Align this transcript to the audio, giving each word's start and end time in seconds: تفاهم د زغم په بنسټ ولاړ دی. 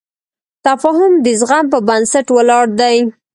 تفاهم 0.65 1.11
د 1.25 1.27
زغم 1.39 1.65
په 1.73 1.79
بنسټ 1.87 2.27
ولاړ 2.37 2.65
دی. 2.79 2.97